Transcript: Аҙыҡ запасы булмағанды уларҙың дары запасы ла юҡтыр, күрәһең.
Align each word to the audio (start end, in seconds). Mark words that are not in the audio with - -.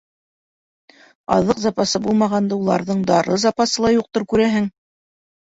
Аҙыҡ 1.35 1.59
запасы 1.65 2.01
булмағанды 2.07 2.59
уларҙың 2.63 3.05
дары 3.13 3.39
запасы 3.47 3.85
ла 3.87 3.93
юҡтыр, 3.99 4.27
күрәһең. 4.33 4.71